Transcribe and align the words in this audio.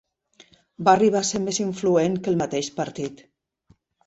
Va 0.87 0.95
arribar 0.99 1.19
a 1.19 1.27
ser 1.31 1.41
més 1.43 1.59
influent 1.65 2.17
que 2.25 2.33
el 2.35 2.41
mateix 2.41 2.71
partit. 2.81 3.23